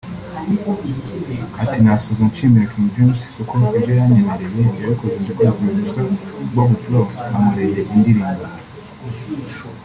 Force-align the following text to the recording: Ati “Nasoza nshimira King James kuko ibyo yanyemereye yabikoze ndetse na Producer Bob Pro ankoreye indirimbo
Ati 1.61 1.77
“Nasoza 1.83 2.23
nshimira 2.29 2.69
King 2.71 2.87
James 2.95 3.21
kuko 3.35 3.53
ibyo 3.77 3.93
yanyemereye 3.99 4.59
yabikoze 4.81 5.05
ndetse 5.13 5.41
na 5.43 5.51
Producer 5.59 6.05
Bob 6.53 6.71
Pro 6.83 7.01
ankoreye 7.35 7.81
indirimbo 7.95 8.45